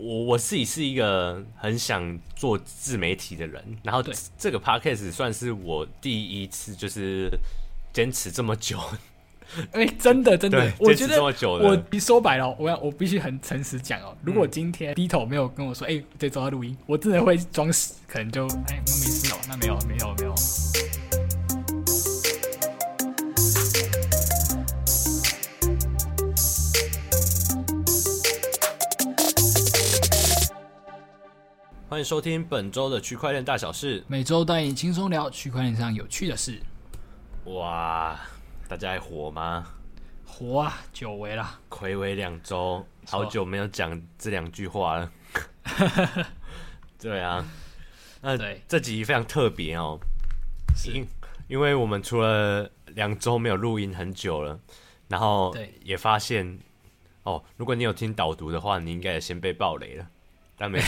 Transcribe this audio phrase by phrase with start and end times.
[0.00, 4.02] 我我自己是一个很想做自媒体的人，然后
[4.38, 7.28] 这个 podcast 算是我第一次就是
[7.92, 8.78] 坚持这么久。
[9.72, 14.16] 哎、欸，真的真的，我觉得我你说白了，我要我必须很诚实讲哦。
[14.22, 20.34] 如果今天 Dito 没有跟我说，哎、欸，这周要录音，我真的会装死，可能就哎，没事哦，那没有没有没有。
[31.90, 36.62] 欢迎收听本周的区块链大小事，每周带你轻松聊区块链上有趣的事。
[37.46, 38.16] 哇！
[38.68, 39.66] 大家还活吗？
[40.24, 45.12] 活啊，久违了，暌违两周，好久没有讲这两句话了。
[46.96, 47.44] 对啊，
[48.20, 49.98] 那对这集非常特别哦，
[50.94, 51.04] 因
[51.48, 54.60] 因为我们除了两周没有录音很久了，
[55.08, 56.60] 然后也发现
[57.24, 60.06] 哦，如果你有听导读的话，你应该也先被爆雷了，
[60.60, 60.78] 但没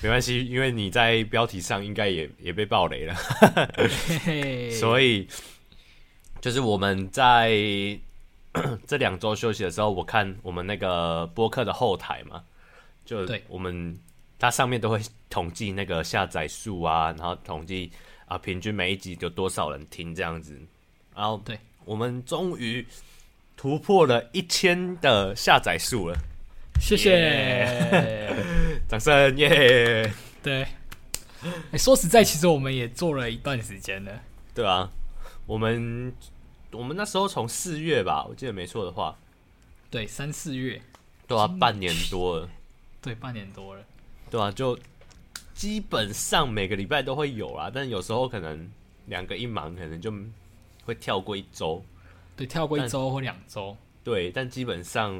[0.00, 3.14] 没关系，因为你在标题上应该也也被爆雷了，
[4.78, 5.26] 所以。
[6.38, 7.50] 就是我们在
[8.86, 12.44] 这两周休息的时候，我看我们那个播客的后台嘛，
[13.04, 13.98] 就我们
[14.38, 17.90] 它上面都会统计那个下载数啊，然后统计
[18.26, 20.56] 啊平均每一集有多少人听这样子，
[21.16, 22.86] 然后对，我们终于
[23.56, 26.16] 突破了一千的下载数了，
[26.80, 30.12] 谢谢，掌声耶！
[30.42, 30.66] 对，
[31.72, 34.22] 欸，说实在，其实我们也做了一段时间了，
[34.54, 34.90] 对啊，
[35.46, 36.12] 我们。
[36.72, 39.16] 我们那时候从四月吧，我记得没错的话，
[39.88, 40.82] 对，三四月，
[41.26, 42.50] 对啊，半年多了，
[43.00, 43.82] 对，半年多了，
[44.28, 44.78] 对啊，就
[45.54, 48.70] 基本上每个礼拜都会有啊，但有时候可能
[49.06, 50.12] 两个一忙，可能就
[50.84, 51.82] 会跳过一周，
[52.36, 55.18] 对，跳过一周或两周，对，但基本上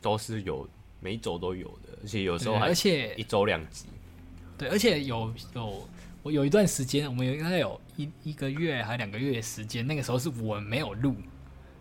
[0.00, 0.66] 都是有，
[1.02, 3.86] 每一周都有的，而且有时候还，而且一周两集，
[4.56, 5.88] 对，而且有有。
[6.24, 11.16] 我有一段时间，我们有应该有一一个月还两个月的时间，那个时候是我们没有录，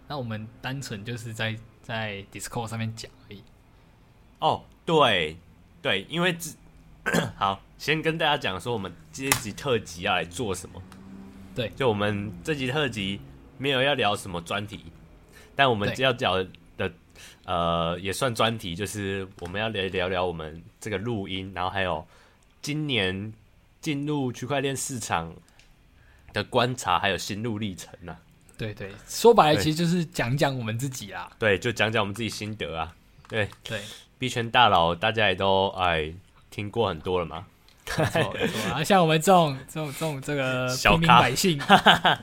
[0.08, 3.44] 那我们单纯就是在在 Discord 上面讲而已。
[4.40, 5.38] 哦，对
[5.80, 6.50] 对，因为这
[7.38, 10.82] 好，先跟大家讲说，我们这集特辑要来做什么？
[11.54, 13.22] 对，就我们这集特辑
[13.60, 14.86] 没有要聊什么专题，
[15.56, 16.50] 但我们要聊的
[17.46, 22.06] 呃也算专题，就是我们要来聊聊我们这个录音，然后还有
[22.62, 23.34] 今年。
[23.82, 25.34] 进入区块链市场
[26.34, 28.20] 的观察，还有心路历程呢、啊？
[28.56, 31.28] 对对，说白了，其实就是讲讲我们自己啦。
[31.40, 32.96] 对，就讲讲我们自己心得啊。
[33.28, 33.82] 对对，
[34.20, 36.14] 币圈大佬大家也都哎
[36.52, 37.48] 听过很多了嘛。
[37.98, 41.60] 没错没错啊，像我们这种这种这种这个小民百姓，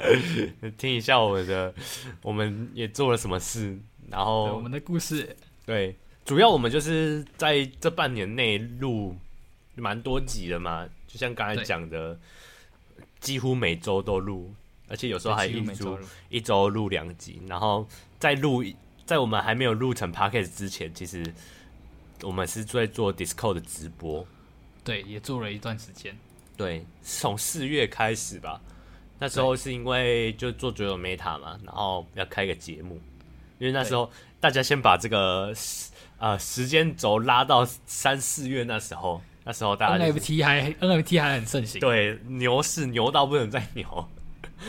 [0.79, 1.75] 听一下我们的，
[2.23, 3.77] 我们也做了什么事，
[4.11, 5.37] 然后我们的故事。
[5.67, 9.17] 对，主要我们就是在这半年内录
[9.75, 10.89] 蛮多集的嘛。
[11.07, 12.19] 就像刚才讲的，
[13.21, 14.53] 几乎每周都录，
[14.89, 15.99] 而且有时候还一周
[16.29, 17.41] 一周录两集。
[17.47, 17.87] 然后
[18.19, 18.63] 在录，
[19.07, 21.25] 在我们还没有录成 Podcast 之前，其实
[22.23, 24.27] 我们是在做 Discord 的直播。
[24.85, 26.17] 对，也做了一段时间。
[26.57, 28.61] 对，从四月开始吧。
[29.19, 33.01] 那时候是因为就做九九 Meta 嘛，然后要开个节目。
[33.59, 34.11] 因为那时候
[34.41, 35.55] 大家先把这个
[36.19, 39.21] 呃时间轴拉到三四月那时候。
[39.45, 44.07] 那时候大家、就是、NFT 还 NFT 还很盛行，对，牛市牛到不能再牛，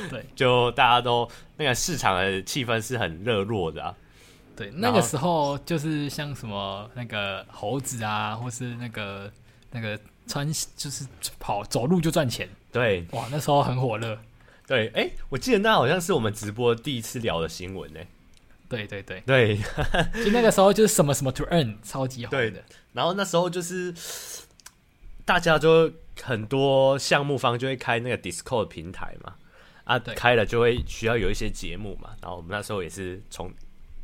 [0.09, 3.93] 对， 就大家都那个市场的气氛是很热络的啊。
[4.55, 9.29] 对，那个时候就是像什么那个猴子啊，或是那个
[9.71, 11.05] 那个穿就是
[11.41, 14.17] 跑走路就赚钱，对，哇，那时候很火热。
[14.65, 17.99] 对，哎、欸，我记得那好像是我们直播第一次聊的新闻呢。
[18.69, 19.21] 对对对。
[19.25, 19.57] 对，
[20.23, 22.63] 就那个时候就是什么什么 to earn 超级火的，
[22.93, 23.93] 然后那时候就是。
[25.25, 25.93] 大家就
[26.23, 29.35] 很多项目方就会开那个 Discord 平台嘛，
[29.83, 33.53] 啊，开了就会需要有一些节目嘛，然后我们那时候也是从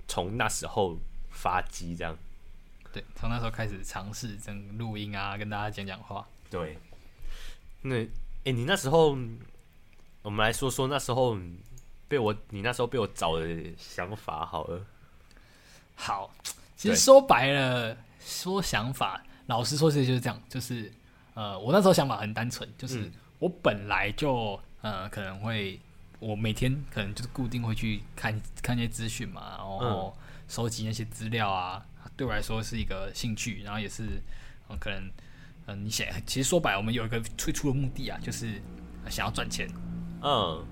[0.07, 0.95] 从那时候
[1.31, 2.15] 发迹这样，
[2.93, 6.23] 对，从那时候开始尝试这样录音啊，跟大家讲讲话。
[6.51, 6.77] 对，
[7.81, 8.07] 那哎、
[8.43, 9.17] 欸，你那时候，
[10.21, 11.35] 我们来说说那时候
[12.15, 13.45] 被我，你那时候被我找的
[13.77, 14.81] 想法好了。
[15.95, 16.33] 好，
[16.77, 20.91] 其实说白了，说想法，老实说，其实就是这样，就是。
[21.35, 25.77] 呃，我那时候想法很单纯，就是我本来就呃可能会，
[26.17, 30.17] 我每天可能就是固定会去看看一些资讯嘛，然后
[30.47, 31.85] 收集那些资料啊，
[32.15, 34.23] 对我来说是一个兴趣，然后也是
[34.79, 35.11] 可能嗯、
[35.65, 38.61] 呃、你想，其实说白了，我们有一个最初的目的啊，就是
[39.09, 39.67] 想要赚钱。
[40.21, 40.65] 嗯，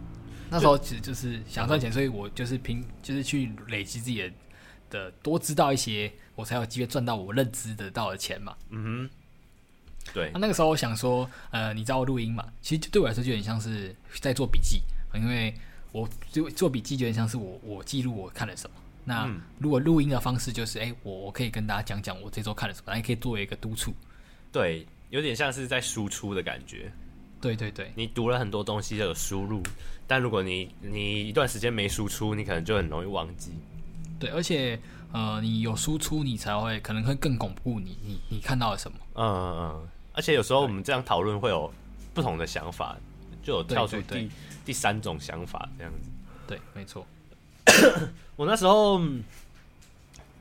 [0.54, 4.32] 那时候其实就是想赚钱，所以我就是凭，就是去累积自己的
[4.92, 8.56] 的多知道一些，我才有机会赚到我认知得到的钱嘛。
[8.70, 9.10] 嗯哼，
[10.14, 10.30] 对。
[10.32, 14.82] 那那个时候我想说，呃，你找我录音嘛，其实对我来说就有点像是在做笔记，
[15.16, 15.52] 因为
[15.92, 18.76] 我就做笔记，有点像是我我记录我看了什么。
[19.04, 19.28] 那
[19.58, 23.92] 如果录音的方式就是，哎、欸，我我可以跟大家讲讲我这周看了什么，也可以作为一个督促。
[24.52, 26.92] 对，有点像是在输出的感觉。
[27.44, 29.62] 对对对，你读了很多东西就有输入，
[30.08, 33.52] 但如果你你一段时间没输出，你可能就很容易忘记。
[34.18, 34.80] 对，而且
[35.12, 38.98] 呃，你有输出，你才会可能会更巩固你你你看到了什么。
[39.16, 39.88] 嗯嗯嗯。
[40.14, 41.70] 而且有时候我们这样讨论会有
[42.14, 42.96] 不同的想法，
[43.44, 44.32] 就有跳出第
[44.64, 46.10] 第三种想法这样子。
[46.48, 47.06] 对，没错。
[48.38, 49.02] 我那时候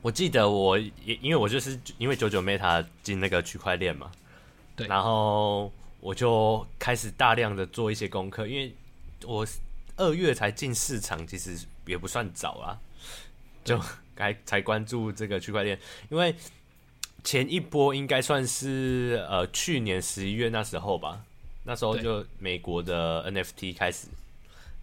[0.01, 4.09] 我记得我也因为我就是因为九九 Meta 进那个区块链嘛，
[4.77, 5.69] 对，然后。
[6.03, 8.75] 我就开始大量的做一些功课，因为
[9.23, 9.47] 我
[9.95, 12.77] 二月才进市场，其实也不算早啊，
[13.63, 13.79] 就
[14.13, 15.79] 该才关注这个区块链。
[16.09, 16.35] 因为
[17.23, 21.23] 前一波应该算是呃去年十一月那时候吧，
[21.63, 24.09] 那时候就美国的 NFT 开始，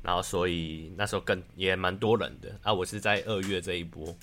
[0.02, 2.72] 然后所以那时候更也蛮多人的啊。
[2.72, 4.16] 我是在二月这一波，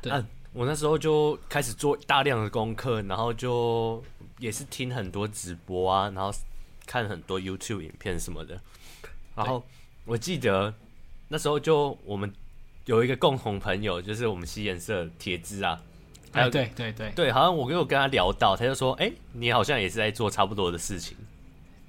[0.00, 4.00] 对，啊，我那时候就开始做大量的功课，然后就。
[4.42, 6.34] 也是听很多直播啊，然后
[6.84, 8.60] 看很多 YouTube 影片什么的。
[9.36, 9.64] 然后
[10.04, 10.74] 我记得
[11.28, 12.30] 那时候就我们
[12.86, 15.80] 有一个共同朋友，就是我们西颜色铁子啊。
[16.32, 21.16] 还有、哎、对对对对，好像我跟我跟他聊到，他就说：“哎、欸，你好像也是在做差不多的事情。”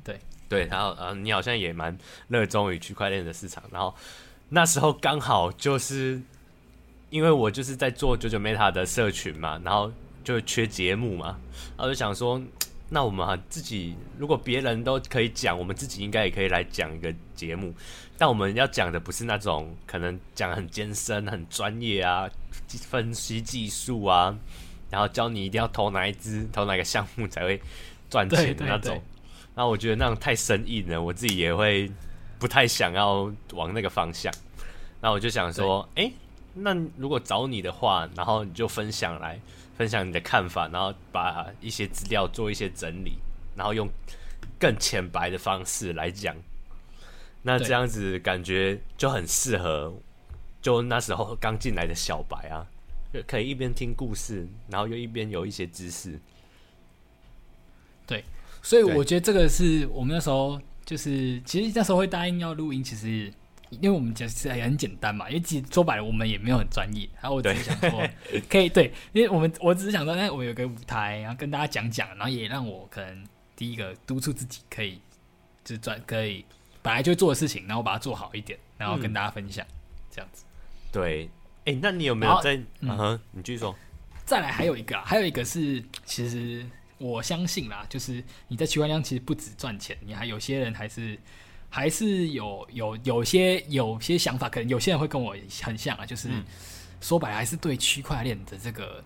[0.06, 1.98] 对对，然后呃，你好像也蛮
[2.28, 3.64] 热衷于区块链的市场。
[3.72, 3.96] 然后
[4.50, 6.22] 那时候刚好就是
[7.10, 9.92] 因为我就是在做九九 Meta 的社群嘛，然后。
[10.24, 11.38] 就缺节目嘛，
[11.75, 12.42] 然后就想说，
[12.90, 17.74] 那我们自己如果别人都可以讲，我们自己应该也可以来讲一个节目。
[18.18, 22.30] 但我们要讲的不是那种可能讲很艰深、很专业啊，
[22.90, 24.38] 分析技术啊，
[24.90, 27.62] 然后教你一定要投哪一支、投哪个项目才会
[28.10, 29.02] 赚钱的那种。
[29.56, 31.92] 那我觉得那种太生硬了，我自己也会
[32.40, 34.31] 不太想要往那个方向。
[35.02, 36.12] 那我就想说，哎，
[36.54, 39.40] 那如果找你的话，然后你就分享来。
[39.75, 43.18] 分享你的看法，然后把一些资料做一些整理，
[43.56, 43.90] 然后用
[44.60, 46.36] 更浅白的方式来讲。
[47.42, 49.94] 那这样子感觉就很适合，
[50.62, 52.66] 就那时候刚进来的小白啊，
[53.14, 56.19] 就可以一边听故事，然后又一边有一些知识。
[58.06, 58.24] 对，
[58.62, 63.34] 所以我觉得这个是我们那时候就是，其实那时候会答应要录音，其实。
[63.81, 67.08] 因为我们讲也很简单嘛，因为其实说白了，我们也没有很专业。
[67.22, 68.08] 然后我只是想说，
[68.50, 75.00] 可以对，因为我们我只是想说，哎，我有个舞台，然后跟大家讲讲，然后也让我可能第一个督促自己可以
[75.64, 76.46] 就专可以
[76.81, 79.76] 本来就做的事情，然后把它做好一点，然后跟大家分享、嗯、
[80.12, 80.44] 这样子。
[80.92, 81.30] 对，
[81.66, 82.56] 哎，那你有没有在？
[82.81, 83.76] 嗯哼，你继续说。
[84.26, 86.66] 再来还有一个，还有一个是，其实
[86.98, 91.18] 我相信啦，就是你在区块链其实不止赚钱，你还有些人还是。
[91.75, 96.44] 还是有有有些有些想法，可能有些人会跟我很像啊，就是、嗯、
[97.02, 99.04] 说白了还是对区块链的这个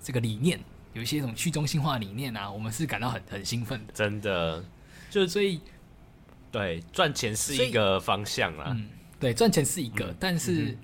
[0.00, 0.56] 这个理念，
[0.92, 3.92] 有一些这种去中心化理念啊，我们是感到很很兴奋的。
[3.92, 4.64] 真的，
[5.10, 5.60] 就所以
[6.52, 8.66] 对赚钱是一个方向啦。
[8.68, 8.88] 嗯，
[9.18, 10.66] 对，赚钱是一个，嗯、但是。
[10.66, 10.78] 嗯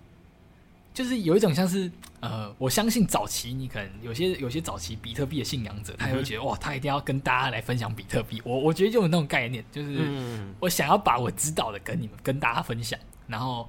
[0.92, 1.90] 就是有一种像是，
[2.20, 8.42] 呃，我相信早期你可能有些有些早期比特币的信仰者，他会觉得哇，他一定要跟大家来分享比特币。
[8.44, 10.08] 我我觉得就有那种概念，就是
[10.60, 12.98] 我想要把我知道的跟你们跟大家分享。
[13.26, 13.68] 然后，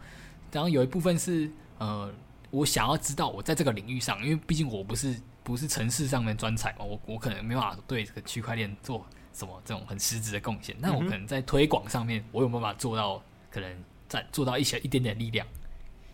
[0.52, 2.12] 然后有一部分是，呃，
[2.52, 10.76] 我想要知道我在这个领域上，因为毕竟我不是不是城市上面专才嘛，我我可能没办法对这个区块链做什么这种很实质的贡献。
[10.80, 13.24] 那我可能在推广上面，我有没有办法做到？
[13.50, 13.72] 可能
[14.08, 15.46] 在做到一些一点点力量。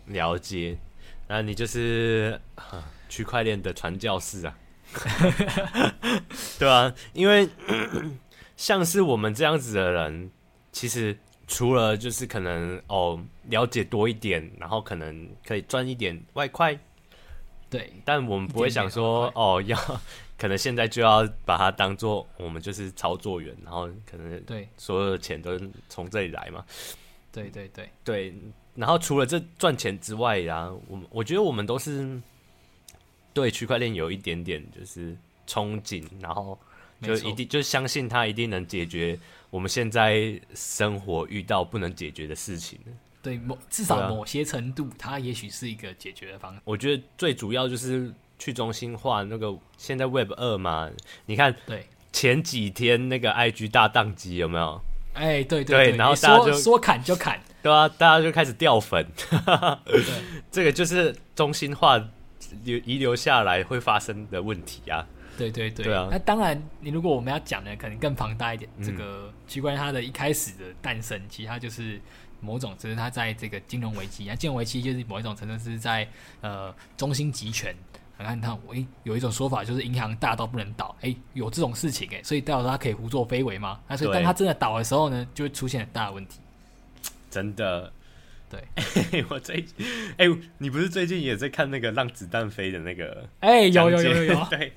[0.04, 0.78] 了解。
[1.32, 2.40] 那你就是
[3.08, 4.58] 区块链的传教士啊，
[6.58, 7.48] 对啊，因为
[8.56, 10.28] 像是我们这样子的人，
[10.72, 16.76] 其实除了就是可能哦了解多一点，然后可能可以赚一点外快，
[17.70, 19.78] 对，但我们不会想说哦要
[20.36, 24.68] 可能现在就要把它当做我们就是操作员，然后可能对。
[24.76, 25.56] 所有的钱都
[25.88, 26.64] 从这里来嘛，
[27.30, 27.88] 对对对。
[28.02, 28.34] 对。
[28.80, 32.18] 然后除了这赚钱之外呀、啊，我我觉得我们都是
[33.34, 35.14] 对区块链有一点点就是
[35.46, 36.58] 憧憬，然后
[37.02, 39.18] 就一定就相信它一定能解决
[39.50, 42.80] 我们现在生活遇到不能解决的事情。
[43.20, 46.62] 对，某至少某些程度，它也许是一个解决的方案。
[46.64, 50.90] 我觉得最主要就是去中心化那个现在 Web 二嘛，
[51.26, 54.80] 你看，对前几天那个 IG 大宕机有没有？
[55.12, 57.38] 哎，对对对，对，然后大家就说，说砍就砍。
[57.62, 59.06] 对啊，大家就开始掉粉，
[59.84, 60.02] 对，
[60.50, 61.98] 这个就是中心化
[62.64, 65.06] 留遗留下来会发生的问题啊。
[65.36, 66.08] 对对对，对啊。
[66.10, 72.00] 那当然，你如果我们要讲的可能更庞大一点，嗯、这个区块链它的一开始的诞生，其实它就是
[72.40, 76.06] 某种，就是它在这个金融危机啊，金融危机就是某一种程度是在
[76.42, 77.74] 呃中心集权。
[78.18, 83.80] 你看它，诶，有一种说法就是银行大到不能倒，诶，有这种事情诶，所以代表它可以胡作非为吗？
[83.88, 86.38] 那所以当它真的倒的时候呢，就会出现很大的问题。
[87.30, 87.92] 真的。
[88.50, 88.60] 对，
[89.12, 93.24] 欸、 我最近，哎、欸，你不是最近也在看那个《让子弹飞》的那个？
[93.38, 94.72] 哎、欸，有有有有有， 对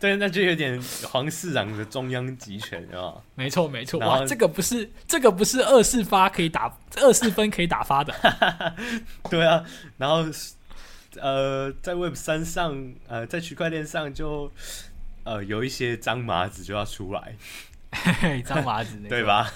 [0.00, 3.20] 对，那就有点黄市长的中央集权啊。
[3.34, 8.14] 没错没错，哇，这个不是这个不是二四发可以打二四分可以打发的。
[9.28, 9.66] 对啊，
[9.98, 10.24] 然后
[11.20, 14.50] 呃，在 Web 三上，呃，在区块链上就
[15.24, 17.36] 呃有一些张麻子就要出来，
[18.46, 19.52] 张麻子，对吧？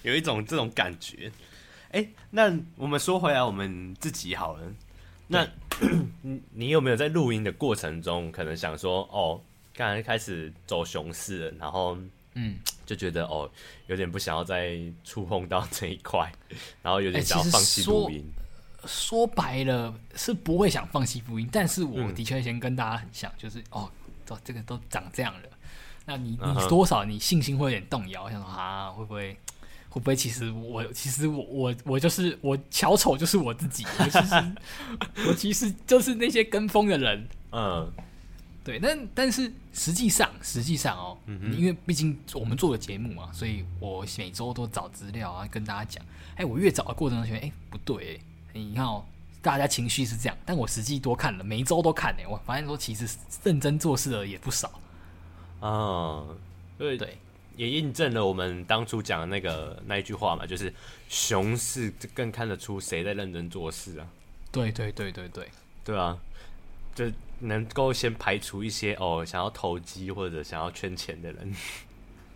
[0.00, 1.30] 有一种这种感觉。
[1.90, 4.72] 哎、欸，那我们说回来，我们自己好了。
[5.26, 5.46] 那
[6.22, 9.40] 你你有没有在录音的过程中，可能想说，哦，
[9.74, 11.96] 刚才开始走熊市了，然后
[12.34, 13.50] 嗯，就觉得哦，
[13.86, 16.30] 有点不想要再触碰到这一块，
[16.82, 18.38] 然后有点想要放弃录音、欸说。
[18.86, 23.90] 说白了是不会想放弃录音，但是我的确先跟大家很像，就是哦，
[24.24, 25.48] 这这个都长这样了，
[26.06, 29.36] 那你你多少你信心会有点动摇，想说啊，会不会？
[29.98, 34.52] 会不会其实我其实我我我就是我小丑就是我自己，我其实
[35.26, 37.90] 我其实就是那些跟风的人，嗯，
[38.62, 38.78] 对。
[38.78, 46.04] 但但是实际上实际上哦，嗯、因为毕竟我们做的节目嘛，所以我每周都找资料啊，跟大家讲。
[46.36, 48.20] 哎，我越找的过程中觉得，哎，不对，
[48.52, 49.04] 你看哦，
[49.42, 53.08] 大家情绪是这样，但我实际多看了，每一周都看呢，我发现说其实
[53.42, 54.68] 认真做事的也不少。
[55.58, 56.38] 啊、嗯，
[56.78, 57.18] 对对。
[57.58, 60.72] 也印证了我们当初讲的那个那一句话嘛，就是
[61.08, 64.06] 熊市更看得出谁在认真做事啊。
[64.52, 65.48] 对对对对对，
[65.84, 66.16] 对啊，
[66.94, 67.10] 就
[67.40, 71.52] 能够先排除一些哦想要投机或者想要圈钱的人。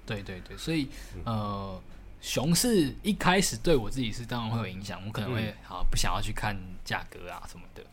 [0.04, 0.88] 对对对，所以
[1.24, 1.80] 呃，
[2.20, 7.84] 熊市一开始对我自己是当然会有影响，我可能会好不想要去看价格啊什么的。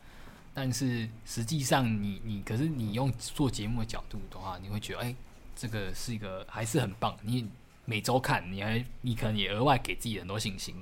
[0.51, 5.05] 但是实际上你，你你可是你用做节目的角度的话，你会觉得哎。
[5.05, 5.15] 欸
[5.59, 7.17] 这个是一个还是很棒。
[7.21, 7.45] 你
[7.83, 10.73] 每周看，你还你可能也额外给自己很多信心。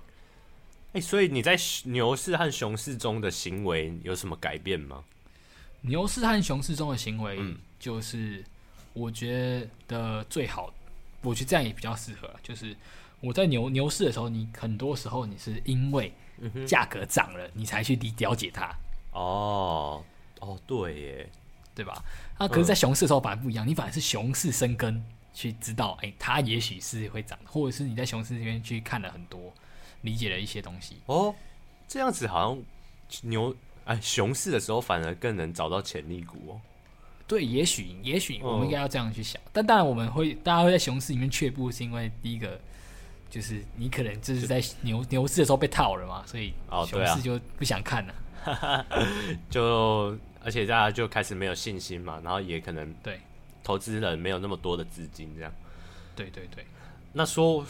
[0.89, 5.03] 哎、欸，所以你在牛市和熊市中的行为有什么改变吗？
[5.81, 7.39] 牛市和熊市中的行为，
[7.79, 8.43] 就是
[8.93, 10.71] 我觉得最好，
[11.21, 12.29] 我觉得这样也比较适合。
[12.43, 12.75] 就是
[13.19, 16.13] 我在牛牛市的时候，你很多时候你是因为
[16.67, 18.75] 价格涨了，你才去理了解它。
[19.11, 20.05] 哦
[20.39, 21.29] 哦，对耶。
[21.77, 22.03] 对吧？
[22.39, 29.53] 啊，可是，在熊市的时候反而不一样，嗯、你反而是熊市生根，去知道，哎、欸，它也许是会涨，或者是你在熊市这边去看了很多，
[30.01, 30.97] 理解了一些东西。
[31.05, 31.35] 哦，
[31.87, 33.55] 这样子好像牛
[33.85, 36.61] 哎，熊市的时候反而更能找到潜力股哦。
[37.27, 39.39] 对，也许，也许我们应该要这样去想。
[39.43, 42.59] 嗯、但当然，我们会大家会在熊市里面却步，是因为第一个
[43.29, 46.53] 就是你可能就是在牛牛市的时候被套了嘛，所以
[46.87, 48.13] 熊市就不想看了，
[48.45, 48.85] 哦啊、
[49.49, 50.17] 就。
[50.47, 53.19] 而且大家就开始没有信心嘛，然后也可能对
[53.65, 55.51] 投资人没有那么多的资金这样。
[56.15, 56.65] 对对对。
[57.11, 57.65] 那说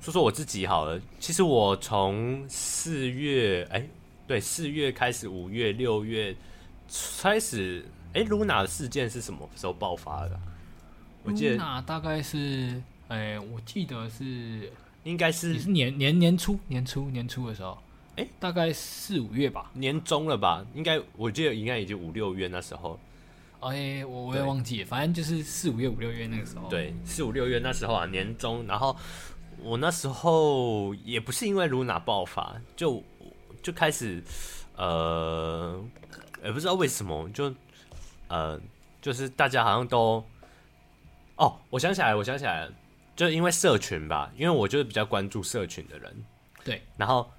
[0.00, 3.90] 说说我自己好了，其实我从四月哎、欸，
[4.28, 6.32] 对，四月开始，五月、六月
[7.20, 10.40] 开始，哎、欸，Luna 的事件是什么时候爆发的？
[11.24, 17.76] 我记得 Luna 大概是，哎、欸，我记得是应该是是年年年初年初年初的时候。
[18.16, 20.62] 哎，大概四五月吧，年中了吧？
[20.74, 23.00] 应该我记得应该已经五六月那时候。
[23.60, 26.68] 哎，我我也忘记了，反正就是四五月五六月那个时候。
[26.68, 28.66] 对，四五六月那时候啊，年中。
[28.66, 28.94] 然后
[29.60, 33.02] 我那时候也不是因为 Luna 爆发，就
[33.62, 34.22] 就开始
[34.76, 35.82] 呃，
[36.44, 37.54] 也不知道为什么，就
[38.28, 38.60] 呃，
[39.00, 40.22] 就是大家好像都
[41.36, 42.72] 哦，我想起来，我想起来了，
[43.16, 46.24] 就因为社群吧，因为我就是比较关注社群的人。
[46.62, 47.30] 对，然后。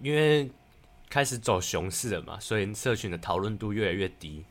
[0.00, 0.50] 因为
[1.08, 4.44] 开始走熊市了嘛，所以社群的讨论度越来越低。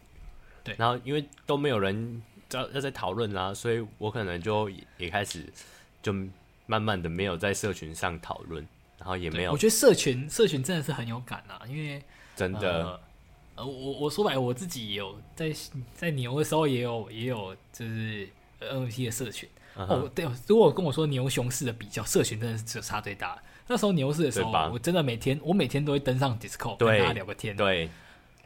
[0.63, 5.45] 对，然后因为都没有人要要在讨论啦，所以我可能就也开始
[6.01, 6.11] 就
[6.65, 9.51] 慢慢的没有在社群上讨论，然后也没有。
[9.51, 12.01] 我觉得社群社群真的是很有感啊，因为
[12.35, 12.99] 真的，
[13.55, 15.53] 呃，我我说白了，我自己也有在
[15.93, 18.27] 在牛的时候也有也有就是
[18.59, 19.47] NFT 的社群。
[19.77, 19.93] Uh huh.
[19.93, 23.37] 哦，对，如果跟我说牛熊市的比较，社群真的是差最大。
[23.67, 27.55] 那时候牛市的时候，吧我真的每天我每天都会登上 Discord 对跟大家聊个天。
[27.55, 27.89] 对，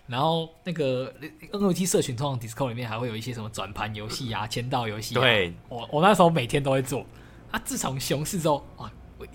[0.07, 1.13] 然后那个
[1.51, 5.21] NFT 社群通常 Discord 里面还会有一些什么转盘游戏啊、 签到游戏、啊。
[5.21, 7.05] 对，我我那时候每天都会做。
[7.51, 9.25] 啊，自从熊市之后，啊，我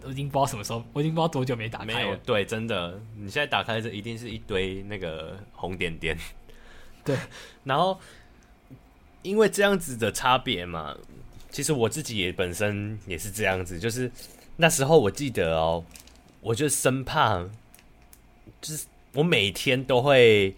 [0.00, 1.92] 都已经不知道什么时候，我已经不知道多久没打开了。
[1.92, 6.16] 没有，对，真的，你现在打开这一定是一堆那个红点点。
[7.04, 7.16] 对，
[7.64, 7.98] 然后
[9.22, 10.96] 因为这样子的差别嘛，
[11.50, 14.08] 其实我自己也本身也是这样子，就是
[14.56, 15.84] 那时候我记得哦，
[16.40, 17.42] 我就生怕，
[18.60, 20.54] 就是我每天都会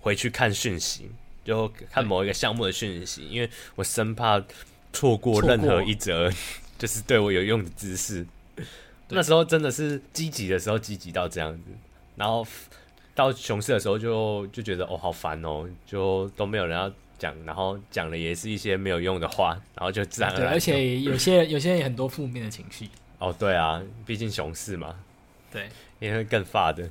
[0.00, 1.10] 回去看讯息，
[1.44, 4.42] 就看某一个项目的讯息，因为我生怕
[4.92, 6.32] 错过任何一则，
[6.78, 8.26] 就是对我有用的知识。
[9.10, 11.62] 那时候真的是积极的时候，积极到这样子，
[12.16, 12.46] 然后
[13.14, 20.52] 到熊市的时候就就觉得哦好烦哦，就都没有人要讲，然后讲的也是一些没有用的话，然后就自然而然。
[20.54, 22.88] 而且有些有些人很多负面的情绪。
[23.24, 24.94] 哦，对啊，毕竟熊市嘛，
[25.50, 26.90] 对，也会更发的。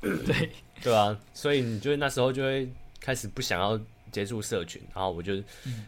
[0.00, 0.50] 对
[0.82, 2.68] 对啊，所以你就那时候就会
[3.00, 3.78] 开始不想要
[4.10, 5.86] 接触社群，然后我就、嗯、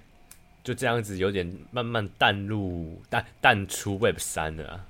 [0.62, 4.86] 就这样子有点慢慢淡入淡淡出 Web 三了、啊。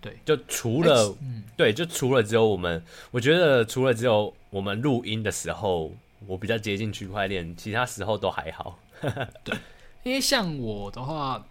[0.00, 1.14] 对，就除了、
[1.56, 5.92] 对，就除了只有我们，我觉得除了只有我们录音的时候，
[6.26, 8.78] 我比较接近区块链，其他时候都还好。
[9.44, 9.56] 对，
[10.02, 11.46] 因为像我的话，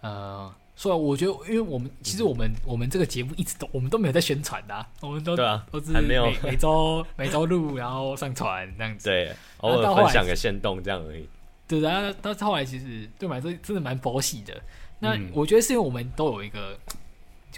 [0.00, 11.28] 呃，所以我觉得，因为我们其实我们、嗯、我们这个节目一直都我们都没有在宣传的、啊，我们都对啊，都是每没有每周每周录，然后上传这样子， 对，偶尔分享个限动这样而已。
[11.68, 14.58] 对啊，到后来其实对我来说真的蛮佛系的。
[15.00, 16.78] 那我觉得是因为我们都有一个。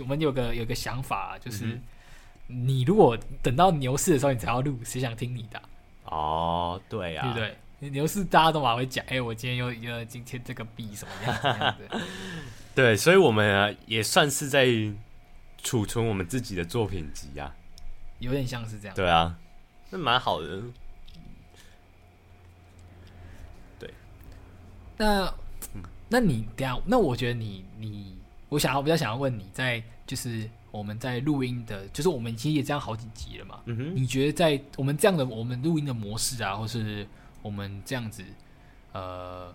[0.00, 1.78] 我们有个有个想法，就是
[2.46, 5.62] 你如果等到牛市的时候，你才要录，谁想听你的？
[6.06, 7.90] 哦，对啊，对不对？
[7.90, 11.86] 牛市大家都嘛会讲，哎，我今天又又今天这个币什么样子？
[12.74, 14.66] 对，所以我们啊也算是在
[15.62, 17.54] 储存我们自己的作品集啊，
[18.18, 18.96] 有点像是这样。
[18.96, 19.38] 对啊，
[19.90, 20.62] 那蛮好的。
[23.78, 23.92] 对，
[24.96, 25.34] 那
[26.08, 28.18] 那你等下，那我觉得你你。
[28.48, 33.62] 我想要，我比较想要问你在，就是我们在录音的，就是我们其实也这样好几集了嘛。
[33.64, 33.96] 嗯哼。
[33.96, 37.06] 你觉得在我们这样的我们录音的模式啊，或是
[37.40, 38.22] 我们这样子，
[38.92, 39.50] 呃，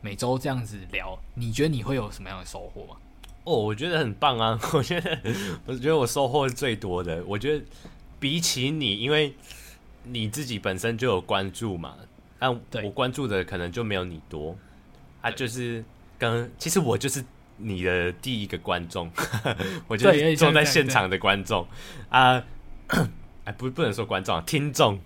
[0.00, 2.96] 每周这样子聊，你觉得你会有什么样的收获吗？
[3.44, 4.58] 哦，我觉得很棒啊！
[4.72, 5.18] 我觉得，
[5.66, 7.22] 我觉得我收获是最多的。
[7.26, 7.64] 我觉得
[8.18, 9.34] 比起你，因为
[10.04, 11.94] 你自己本身就有关注嘛，
[12.38, 14.56] 但我关注的可能就没有你多。
[15.20, 15.84] 啊，就是
[16.18, 17.24] 跟其实我就是。
[17.62, 19.10] 你的第一个观众，
[19.86, 21.68] 我就是坐在现场的观众
[22.08, 22.42] 啊，
[23.44, 24.98] 哎，不，不能说观众啊，听众。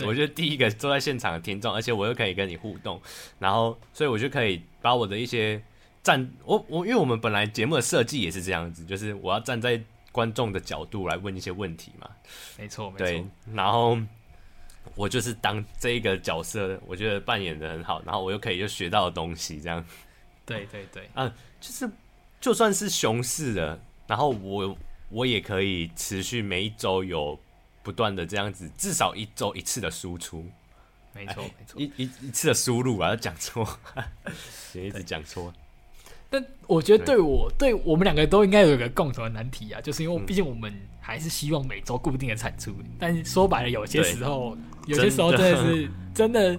[0.00, 3.00] 我觉得第一个坐在现场的听众，而且我又可以跟你互动，
[3.38, 5.62] 然后，所以我就可以把我的一些
[6.02, 12.08] 站，我我，因为我们本来节目的设计也是这样子，就是我要站在观众的角度来问一些问题嘛。
[12.58, 13.06] 没错，没错。
[13.06, 13.98] 对，然后
[14.94, 19.84] 我就是当这一个角色，我觉得扮演的很好，然后我又可以又学到的东西，这样。
[20.44, 21.88] 对对对，嗯、啊，就是
[22.40, 24.76] 就算是熊市的，然后我
[25.08, 27.38] 我也可以持续每一周有
[27.82, 30.46] 不断的这样子，至少一周一次的输出。
[31.14, 33.66] 没错没错，一一一次的输入啊，讲错，
[34.74, 35.52] 也一直讲错。
[36.30, 46.58] 但我觉得对我对，对我们两个都应该有一个共同的难题啊，就是因为毕竟我们还是希望每周固定的产出，嗯、但是说白了，有些时候有些时候真的是真的。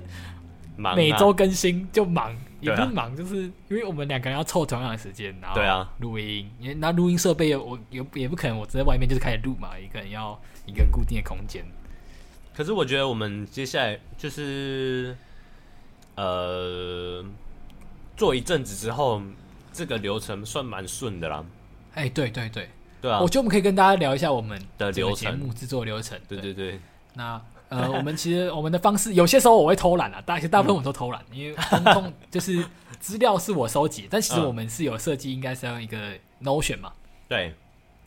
[0.75, 11.65] 每周更新就忙，也不是忙，就是因为我们两个人要凑同样的时间，然后对啊，录音，因为那录音设备我也也不可能，我直在外面就是开始录嘛，一个人要一个固定的空间。
[12.53, 15.15] 可是我觉得我们接下来就是
[16.15, 17.23] 呃，
[18.15, 19.21] 做一阵子之后，
[19.71, 21.43] 这个流程算蛮顺的啦。
[21.95, 22.69] 哎，对对对，
[23.01, 26.19] 对啊，我觉得我们可以跟大家聊一下我们的流程、节目制作流程。
[26.27, 26.79] 对对对，
[27.13, 27.41] 那。
[27.69, 32.63] 呃，我们其实我们的方式有些时候我会偷懒啊，大大部分我都偷懒，嗯、因为通通就是
[32.99, 35.97] 资料是我收集，但其实我们是有设计，应该是要用一个
[36.43, 36.93] Notion 嘛。
[37.27, 37.55] 对，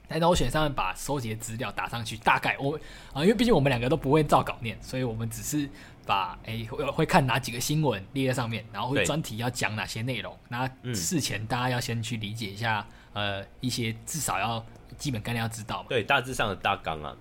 [0.09, 5.69] 在 Notion 上面把收集的资料打上去，大概我啊、呃，因为毕竟我们两个都不会照稿念，所以我们只是
[6.07, 14.65] 把哎、欸、会会看哪几个新闻列在上面，然后会专题要讲哪些内容，那事前大家要先去理解一下，呃，一些至少要
[14.97, 15.87] 基本概念要知道嘛。
[15.89, 17.17] 对，大致上的大纲啊。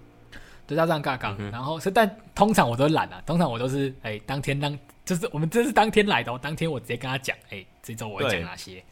[0.68, 8.84] 对，大致上大纲，然后是，但通常我都懒啊，通常我都是哎、欸，当天当就是我们这是当天来的，哦，当天我直接跟他讲，哎、欸，这周我会讲哪些。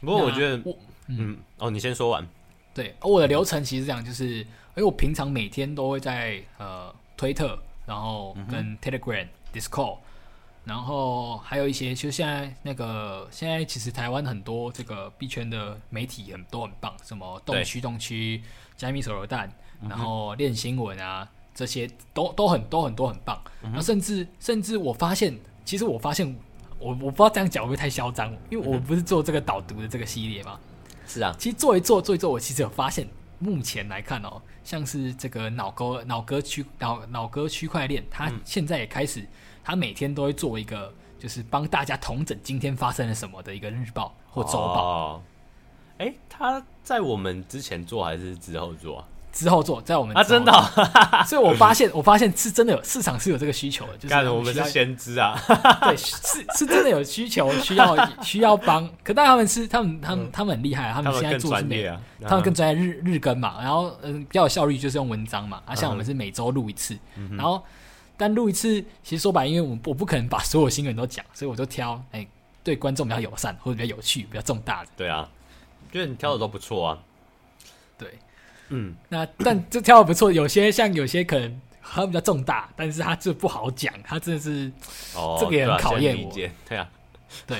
[0.00, 0.62] 不过我觉得，
[1.08, 2.24] 嗯，哦，你先说完。
[2.74, 9.98] 对，我的流程其实这样，就是因为我平常每天都会在呃推特，然后跟 Telegram、Discord，
[10.64, 18.42] 然后还有一些，其实现在那个现在其实台湾很多这个币圈的媒体很都很棒，什么动区动区、
[18.76, 19.52] 加密手榴弹。
[19.88, 23.36] 然后练新闻啊，这些都都很都很多很棒。
[23.60, 26.24] 然后甚至甚至我发现，其实我发现，
[26.78, 30.60] 我我不知道这样讲会不会太嚣张，因为我不是做这个导读的这个系列嘛。
[31.12, 33.06] 是啊，其实做一做做一做，我其实有发现，
[33.38, 39.22] 目前来看哦，像是这个脑沟脑哥区脑脑哥区块链，它现在也开始，
[39.62, 44.86] 它每天都会做一个，就是帮大家统整今天发生了什么的一个日报或周报。
[44.86, 45.22] 哦，
[45.98, 49.08] 哎，他在我们之前做还是之后做啊？
[49.32, 55.34] 之后做，在我们啊，真的、哦，所以我发现， 我发现是真的有市场是有这个需求的，就是我们是先知啊，
[55.82, 61.90] 对，是是真的有需求， 需要需要帮，可但他们是他们他们他们很厉害，他们现在做是每，
[62.22, 66.96] 他们更专业日日更嘛，然后嗯比较有效率就是用文章嘛，啊像我们是每周录一次，
[67.30, 67.62] 然后
[68.16, 72.26] 但录一次其实说白，因为我我不可能把所有新闻都讲，所以我就挑哎
[72.62, 75.28] 对观众比较友善或者比较有趣比较重大的，对啊，
[75.90, 76.98] 觉得你挑的都不错啊，
[77.96, 78.08] 对。
[78.74, 84.72] 嗯，那但这跳的不错，有些像有些可能还比较重大，但是他这不好讲，他真的是，
[85.14, 86.90] 哦，这个也很考验我，对啊，
[87.46, 87.58] 对，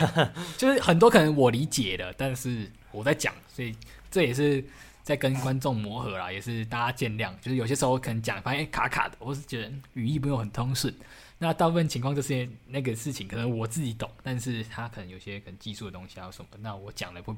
[0.56, 3.76] 就是很多可能我理解的，但是我在讲，所以
[4.10, 4.64] 这也是
[5.02, 10.94] 在跟观众磨合啦，也是大家见谅，就是有些时候可能讲发现卡卡的，我是觉得语义不用很通顺，
[11.36, 17.36] 那大部分情况就是那个事情可能我自己懂，但是他可能有些可能技术的东西啊什么，那我讲的不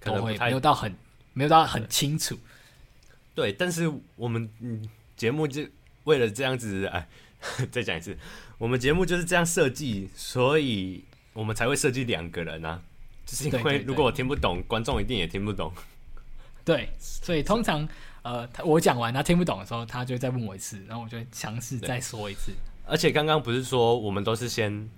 [0.00, 0.96] 可能会没有到很
[1.34, 2.38] 没有到很清楚。
[3.34, 4.82] 对，但是我们嗯
[5.16, 5.62] 节目就
[6.04, 7.08] 为了这样子哎，
[7.70, 8.16] 再讲一次，
[8.58, 12.80] 我们节目就是这样设计，所以我们才会设计两个人啊，
[13.24, 15.72] 就是因为如果我听不懂，观众一定也听不懂。
[16.64, 17.88] 对，所以通常
[18.22, 22.52] 呃，我讲完他听不懂的时候，他就再问我一次，然后我就强势再说一次。
[22.86, 24.88] 而且刚刚不是说我们都是先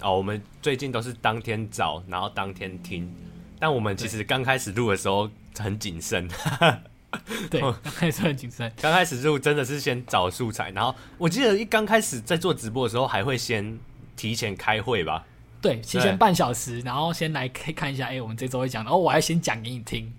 [0.00, 3.12] 哦，我们最近都是当天找，然后当天听，
[3.58, 6.28] 但我们其实刚开始录的时候很谨慎。
[7.50, 8.72] 对，刚开始很谨慎。
[8.80, 13.78] 刚开始就真的是先找素材，然后我记得一刚开始在做直播的时候，还会先
[14.16, 15.24] 提前开会吧？
[15.60, 20.12] 对，提前半小时，然后先来看看一下，哎、欸，我们这周会讲，然后我还先讲给你听。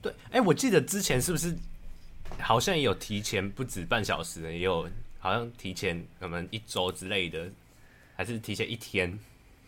[0.00, 1.54] 对，哎、欸，我记得之前是不是
[2.38, 7.48] 好像也有提前不止半小时，也有好像提前可能一周之类的，
[8.16, 9.18] 还是提前一天，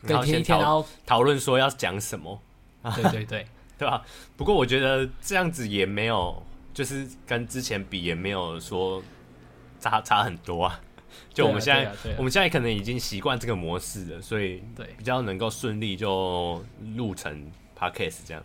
[0.00, 2.40] 然后先一天然后讨论说要讲什么？
[2.94, 3.46] 对对对，
[3.78, 4.02] 对吧？
[4.36, 6.42] 不过我觉得这样子也没有。
[6.72, 9.02] 就是跟之前比也没有说
[9.80, 10.80] 差差很多啊，
[11.34, 16.64] 就我们现在、啊啊啊、我们现在可能已经习惯这个模式了，所以对比较能够顺利就
[16.96, 18.42] 录成 podcast 这样。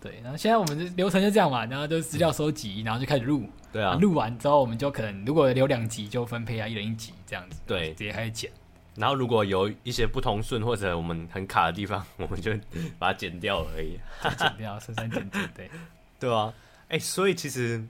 [0.00, 3.44] 对，然后现在我们的流程就这样嘛，然后就资料收集，然后就开始录。
[3.72, 7.60] 对啊，录完之后我们就可能如果留两集就分配啊，一人一集这样子。
[7.66, 8.50] 对，直接开始剪。
[8.96, 12.52] 然后如果有一些不通顺或者我们很卡的地方，我们就
[12.98, 13.98] 把它剪掉而已。
[14.38, 15.70] 剪掉，删删剪剪，对，
[16.18, 16.52] 对啊。
[16.88, 17.84] 哎、欸，所以其实，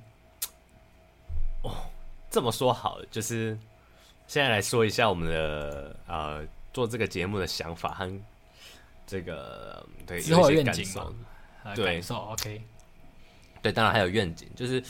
[1.62, 1.70] 哦，
[2.28, 3.56] 这么说好了，就是
[4.26, 8.12] 现在来说一下我们的呃做这个节目的想法和
[9.06, 10.84] 这个对之后的愿景
[11.76, 12.60] 对，感受 OK，
[13.62, 14.82] 对，当然还有愿景，就是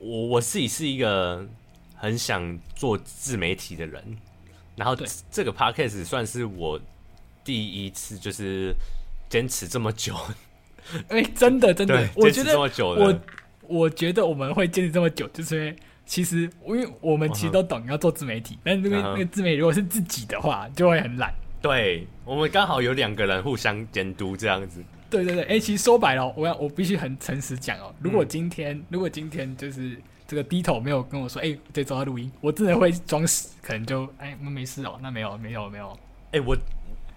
[0.00, 1.42] 我我自己是一个
[1.94, 4.04] 很想做自媒体的人，
[4.76, 4.94] 然后
[5.30, 6.78] 这个 Podcast 算是我
[7.42, 8.74] 第一次就是
[9.30, 10.14] 坚持这么久，
[11.08, 12.94] 哎、欸，真的真的，我觉得这么久。
[13.68, 21.34] 我觉得我们会坚持这么久，就是因为其实，因为我们其实都懂要做自媒体，但是那个那个自媒体如果是自己的话，就会很懒。
[21.60, 24.84] 对，我们刚好有两个人互相监督这样子。
[25.10, 35.88] 对对对，哎、欸，其实说白了，我要我必须很诚实讲哦，如果今天、嗯、如果今天就是这个低头没有跟我说，哎、欸，这周要录音，我真的会装死，可能就哎，那、欸、没事哦，那没有没有没有。
[36.26, 36.56] 哎、欸，我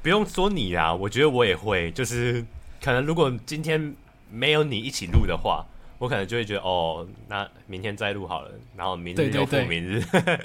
[0.01, 2.43] 不用说你啦，我觉得我也会，就是
[2.81, 3.93] 可能如果今天
[4.31, 5.63] 没有你一起录的话。
[5.99, 10.01] 我可能就会觉得哦，那明天再录好了，然后明日又复明日。
[10.01, 10.37] 对，对，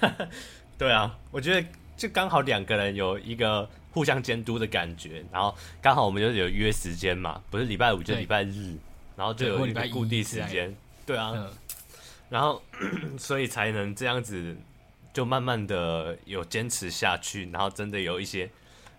[0.00, 0.10] 对，
[0.78, 8.74] 对啊，我觉得就刚好两个人有一个互相监督的感觉，然后刚好我们就有约时间嘛，不是礼拜五就礼拜日，
[9.14, 10.74] 然后就有一个固定时间。
[11.04, 11.50] 对啊，嗯、
[12.30, 12.62] 然后
[13.18, 14.56] 所以才能这样子，
[15.12, 18.48] 就慢慢的有坚持下去，然后真的有一些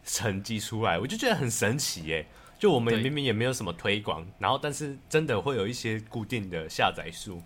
[0.05, 2.27] 成绩出来，我就觉得很神奇耶。
[2.63, 7.41] 就我们明明也没有什么推广，然后但是真的会有一些固定的下载数。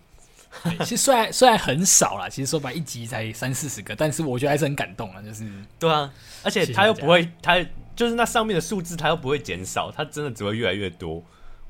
[0.84, 5.20] 其实虽然 虽然很少啦，其实说白一集才三四十个，但是我觉得还是很感动啊。
[5.20, 5.44] 就是
[5.76, 6.08] 对啊，
[6.44, 7.60] 而且它又不会，它
[7.96, 11.20] 就是那上面的数字，它又不会减少，它真的只会越来越多。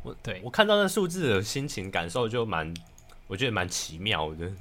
[0.02, 2.74] 我对我看到那数字的心情感受就蛮，
[3.28, 4.52] 我觉得蛮奇妙的。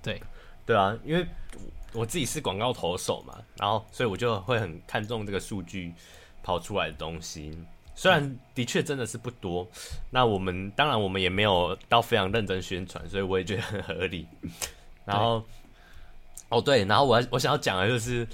[0.00, 0.22] 对
[0.64, 1.26] 对啊，因为
[1.92, 5.92] 我自己是广告投手嘛，然后所以我就会很看重这个数据
[6.40, 7.58] 跑出来的东西。
[7.98, 9.68] 虽然的确真的是不多，
[10.08, 14.24] 那我们当然我们也没有到非常认真宣传，所以我也觉得很合理。
[15.04, 15.44] 然后，
[16.48, 18.24] 哦对，然后我我想要讲的就是，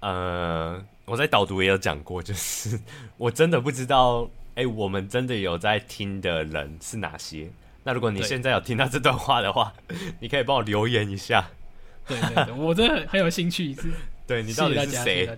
[0.00, 2.76] 呃，我在导读也有讲过，就是
[3.16, 7.48] 我真的不知道，哎，我们真的有在听的人是哪些？
[7.84, 9.72] 那如果你现在有听到这段话的话，
[10.18, 11.48] 你可以帮我留言一下。
[12.08, 13.72] 对对对，我真的很，很有兴趣。
[13.74, 13.88] 是，
[14.26, 15.30] 对你到底是谁？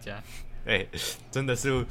[0.65, 0.89] 对，
[1.31, 1.85] 真的是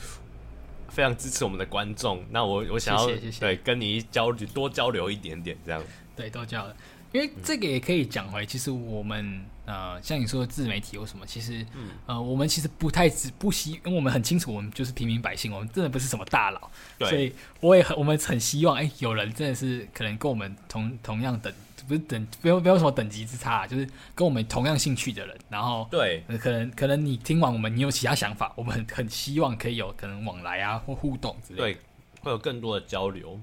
[0.94, 2.24] 非常支持我们的观众。
[2.30, 3.08] 那我我想要
[3.40, 5.84] 对跟你交流多交流一点点，这样。
[6.16, 6.74] 对，多交流。
[7.12, 21.54] 因为这个也可以讲回，其实我们呃，像你说的自媒体有什么，其实、嗯、呃，我们其实不太只不希，因为我们很清楚，我们就是平民百姓，我们真的不是什么大佬，对所以我也很，我们很希望，哎，有人真的是可能跟我们同同样等，
[21.88, 31.78] 不是等，不用不用什么等级之差，就是跟我们同样兴趣的人，然后对，可能可能你听完我们，你有其他想法，我们很很希望可以有可能往来啊或互动之类的，对，
[32.22, 33.40] 会有更多的交流，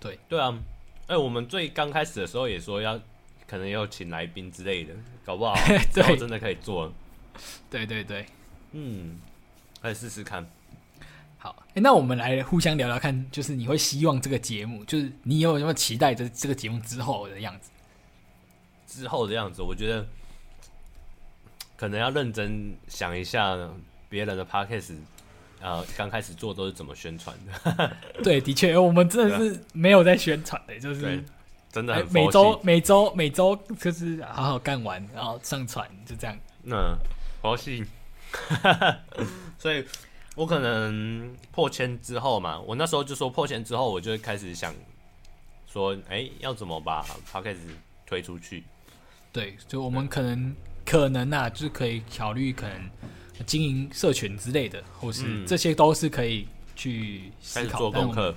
[0.00, 0.58] 对对啊，
[1.06, 3.00] 哎，我们最刚开始的时候也说要。
[3.46, 5.54] 可能要请来宾之类的，搞不好
[5.92, 6.90] 最后真的可以做。
[7.70, 8.24] 对对对，
[8.72, 9.18] 嗯，
[9.82, 10.44] 可以试试看。
[11.36, 17.70] 好，那我们来互相聊聊看，就是你会希望这个节目，就是你有什么期待这这个节目之后的样子？
[18.94, 20.06] 之后的样子，我觉得
[21.76, 23.56] 可能要认真想一下
[24.08, 24.94] 别人的 podcast，
[25.60, 27.96] 呃，刚开始做都是怎么宣传的。
[28.22, 31.24] 对，的确，我们真的是没有在宣传的、欸，就是。
[31.74, 36.38] 真的很、欸、每周每周每周就是好好干完，然后上传就这样。
[36.62, 36.96] 嗯，
[37.42, 37.84] 佛系。
[39.58, 39.84] 所以，
[40.36, 44.72] 我可能破千之后嘛，我那时候就说破千之后，我就会开始想
[45.66, 47.66] 说，哎、欸，要怎么把 Podcast
[48.06, 48.62] 推出去？
[49.34, 52.90] 对，就我们可能、嗯、可能啊，就是可以考虑可能
[53.44, 58.32] 经营社群之类的，或是、嗯、这些都是可以去思考做功课。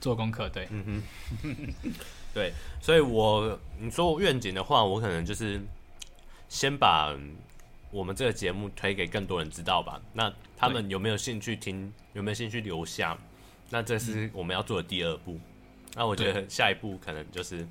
[0.00, 1.02] 做功课，对，嗯
[1.40, 1.72] 哼。
[2.34, 5.60] 对，所以我你说我愿景的话，我可能就是
[6.48, 7.16] 先把
[7.92, 10.02] 我们这个节目推给更多人知道吧。
[10.12, 11.92] 那他们有没有兴趣听？
[12.14, 13.16] 有没有兴趣留下？
[13.70, 15.34] 那这是我们要做的第二步。
[15.34, 15.40] 嗯、
[15.94, 17.64] 那我觉得下一步可能就是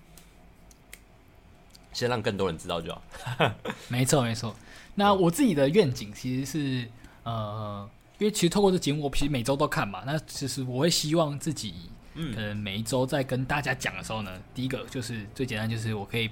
[1.93, 3.01] 先让更多人知道就好。
[3.89, 4.55] 没错，没错。
[4.95, 6.87] 那我自己的愿景其实是
[7.23, 10.03] 呃，因为其实透过这节目，我其实每周都看嘛。
[10.05, 11.73] 那其实我会希望自己。
[12.13, 16.29] 嗯，可能每一周在跟大家讲的时候呢，第一个就是最简单，就是我可以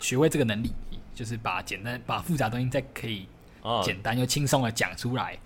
[0.00, 0.72] 学会这个能力，
[1.14, 3.28] 就是把简单、把复杂东西再可以
[3.84, 5.34] 简单又轻松的讲出来。
[5.34, 5.38] 哦、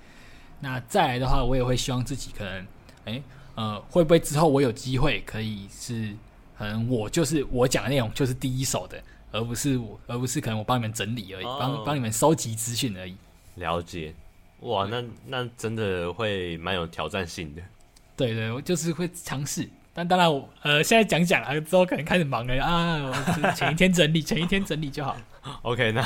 [0.60, 2.62] 那再来的话，我也会希望自己可能，
[3.06, 3.22] 哎、欸，
[3.56, 6.14] 呃，会不会之后我有机会可以是，
[6.58, 13.16] 可能我就是我讲的内容就是第一手的，而不是我，而不是可能我帮你们整理而已，帮帮、哦、你们收集资讯而已。
[13.54, 14.12] 了解，
[14.60, 17.62] 哇，那那真的会蛮有挑战性的。
[18.16, 25.16] 对对，我就是会尝试，但当然我呃现在讲讲啊，之后可能开始忙了啊，前一天整理， 前一天整理就好。
[25.62, 26.04] OK，那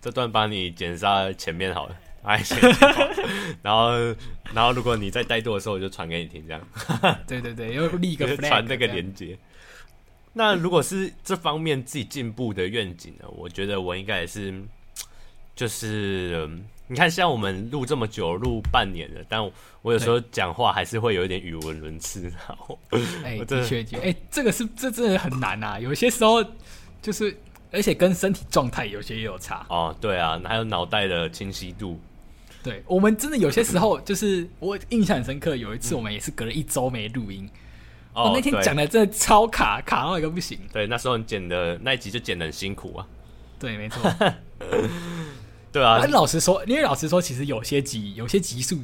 [0.00, 2.42] 这段帮你剪杀前面好了，哎，
[3.62, 3.90] 然后
[4.52, 6.60] 然后如果你在怠惰的时候，我就传给你听，这样。
[7.26, 9.36] 对对对，又立一个 flag， 传那个连接。
[10.38, 13.24] 那如果是这方面自己进步的愿景呢？
[13.30, 14.62] 我觉得我应该也是，
[15.54, 16.46] 就是。
[16.88, 19.42] 你看，像我们录这么久，录半年了，但
[19.82, 22.22] 我有时候讲话还是会有一点语无伦次。
[22.22, 22.78] 然后，
[23.24, 25.80] 哎，的确，哎，这个是这真的很难啊！
[25.80, 26.44] 有些时候
[27.02, 27.36] 就是，
[27.72, 29.66] 而且跟身体状态有些也有差。
[29.68, 31.98] 哦，对啊，还有脑袋的清晰度。
[32.62, 37.50] 对，我们真的有些时候就是，我印象很深刻，有一次我们也是隔了一周没录音，
[38.16, 40.58] 哦，那天讲的真的超卡，卡到一个不行。
[40.72, 43.06] 对，那时候你剪的那一集就剪的很辛苦啊。
[43.58, 44.10] 对，没错。
[45.70, 48.78] 对啊，老实说，因为老实说，其实有些集有些集数，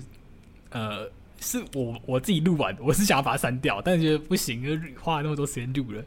[0.68, 6.04] 呃，是我我自己录完，我是想要把它删掉，但是觉得不行，因为花了那么多时间录了。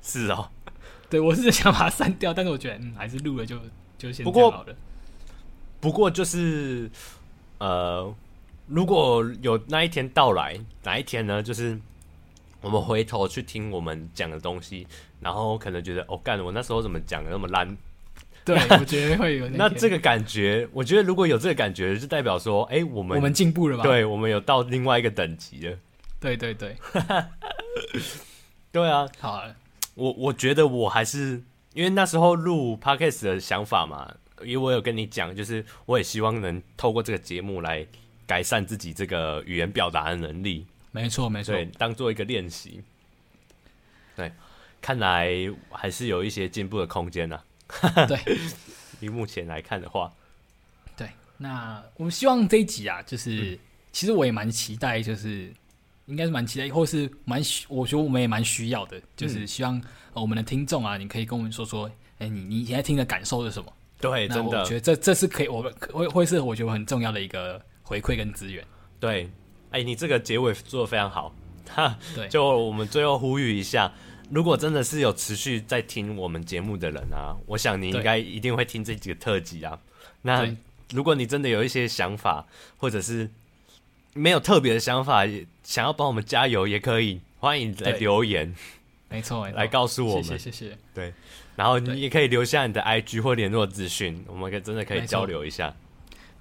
[0.00, 0.48] 是哦，
[1.10, 3.58] 对我是想把它删掉，但是我觉得嗯，还是录了就
[3.98, 4.74] 就先不过好了。
[5.78, 6.90] 不过就是
[7.58, 8.14] 呃，
[8.66, 11.42] 如果有那一天到来，哪一天呢？
[11.42, 11.78] 就是
[12.62, 14.86] 我们回头去听我们讲的东西，
[15.20, 17.76] 然后可能觉得哦，干，我那时候怎么讲的那么烂？
[18.44, 19.68] 对，我觉得会有那。
[19.68, 23.84] 那这个感觉，我觉得如果有这个感觉，就代表说，哎、欸，我们我们进步了吧？
[23.84, 25.78] 对，我们有到另外一个等级了。
[26.18, 26.76] 对对对，
[28.72, 29.06] 对 啊。
[29.20, 29.54] 好啊，
[29.94, 31.40] 我我觉得我还是
[31.74, 37.86] 因为那时候录 Podcast 的想法嘛，因为我有跟你讲，就是我也希望能透过这个节目来
[38.26, 40.66] 改善自己这个语言表达的能力。
[40.92, 42.80] 没错没错，对，当做一个练习。
[44.14, 44.30] 对，
[44.80, 45.30] 看来
[45.70, 47.42] 还是有一些进步的空间呢、
[47.80, 48.04] 啊。
[48.06, 48.18] 对，
[49.00, 50.12] 以目前来看的话，
[50.94, 53.58] 对，那我们希望这一集啊，就是、嗯、
[53.90, 55.52] 其实我也蛮期待，就是
[56.06, 61.86] 应该是蛮期待，或是蛮，我觉得我们也蛮需要的，就是希望我们的听众啊，你可以跟我们说说，
[62.18, 63.72] 哎、欸，你你现在听的感受是什么？
[63.98, 68.62] 对，真的，我觉得这这是可以，我们会会是我觉得很重要的一个回馈跟资源。
[69.00, 69.30] 对，
[69.72, 71.34] 哎、欸，你这个结尾做的非常好，
[71.68, 73.92] 哈，对，就我们最后呼吁一下。
[74.30, 79.78] 如果真的是有持续在听我们节目的人啊，我想你应该一定会听这几个特辑啊。
[80.22, 80.48] 那
[80.90, 82.46] 如果你真的有一些想法，
[82.78, 83.28] 或者是
[84.14, 85.26] 没有特别的想法，
[85.62, 88.54] 想要帮我们加油，也可以欢迎来留言。
[89.10, 90.78] 没错，来告诉我们，谢谢谢谢。
[90.94, 91.12] 对，
[91.56, 95.74] 然后你也可以留下你的 IG 或联络资讯，我们可以真的可以交流一下。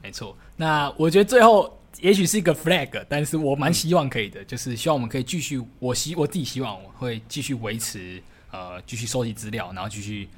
[0.02, 10.30] 没错，那我觉得最后也许是一个 flag，但是我蛮希望可以的，嗯、就是希望我们可以继续，我希我自己希望我会继续维持，呃，继续收集资料，然后继续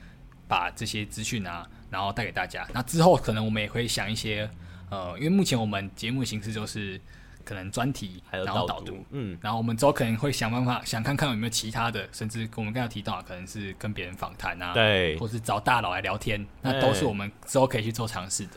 [0.47, 2.67] 把这些资讯啊，然后带给大家。
[2.73, 4.49] 那之后可能我们也会想一些，
[4.89, 6.99] 呃，因为目前我们节目形式就是。
[7.45, 18.51] 可能专题，还有导读，嗯，然后我们之后可能会想办法，想看看有没有其他的，甚至我们刚才提到，可能是跟别人访谈啊，对，或是找大佬来聊天，那都是我们之后可以去做尝试的。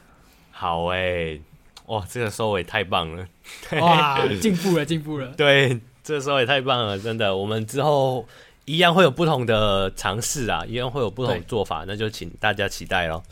[0.52, 1.42] 好诶、欸，
[1.86, 3.26] 哇，这个收尾太棒了，
[3.80, 8.26] 哇，进步了，进步了， 对，这个收尾太棒了，真的，我们之后
[8.64, 13.22] 一样会有不同的尝试啊，一样会有不同的做法，那就请大家期待喽。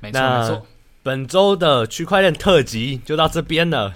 [0.00, 0.66] 没错，没错，
[1.02, 3.94] 本周的区块链特辑就到这边了。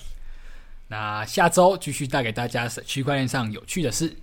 [0.88, 4.14] 那下周继续带给大家区块链上有趣的事。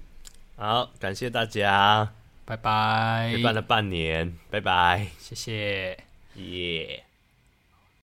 [0.55, 2.11] 好，感谢大家，
[2.45, 3.31] 拜拜。
[3.33, 5.97] 陪伴了半年，拜拜，谢谢，
[6.35, 7.03] 耶。
[7.03, 7.08] Yeah.